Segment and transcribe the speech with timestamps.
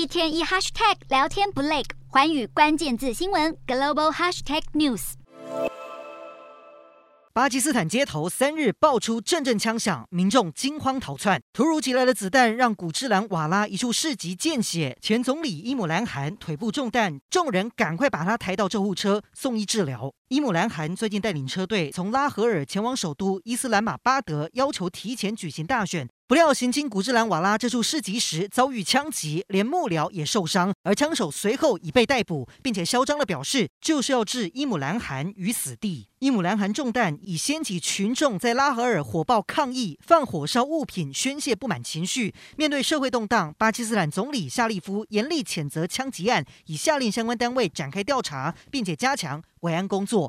[0.00, 5.12] 一天一 hashtag 聊天不累，环宇关键字新闻 global hashtag news。
[7.34, 11.42] 巴基斯坦街头三日爆出阵阵枪响，民众惊慌逃窜。
[11.52, 20.10] 突如其来的子弹让古兹兰瓦拉一处市集见血，前总理伊姆兰汗腿部中弹，众人赶快把他抬到救护车送医治疗。
[20.28, 26.08] 伊姆兰汗最近带领车队从拉合尔前往首都伊斯兰马巴德，要求提前举行大选。
[26.30, 36.06] 不料行经古兹兰瓦拉这处市集时遭遇枪击，连幕僚也受伤，而枪手随后已被逮捕，并且嚣张地表示就是要置伊姆兰汗于死地。
[36.20, 42.32] 伊姆兰汗中弹已掀起群众在拉合尔火爆抗议、放火烧物品、宣泄不满情绪。
[42.56, 50.28] 面对社会动荡，巴基斯坦总理夏利夫严厉谴责枪击案，已下令相关单位展开调查，并且加强维安工作。